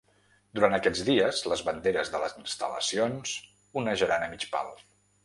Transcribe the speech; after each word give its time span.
Durant 0.59 0.75
aquests 0.77 1.01
dies 1.09 1.41
les 1.51 1.61
banderes 1.67 2.11
de 2.15 2.21
les 2.23 2.33
instal·lacions 2.45 3.35
onejaran 3.83 4.27
a 4.27 4.31
mig 4.33 4.49
pal. 4.57 4.73